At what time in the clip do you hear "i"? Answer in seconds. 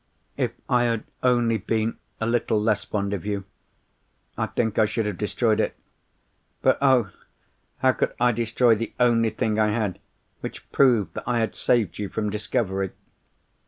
0.67-0.85, 4.35-4.47, 4.79-4.85, 8.19-8.31, 9.59-9.67, 11.27-11.37